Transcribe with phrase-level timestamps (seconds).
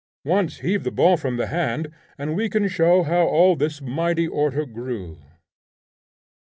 [0.25, 4.27] Once heave the ball from the hand, and we can show how all this mighty
[4.27, 5.19] order grew.'